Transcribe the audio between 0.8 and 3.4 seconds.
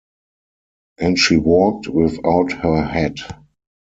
And she walked without her hat.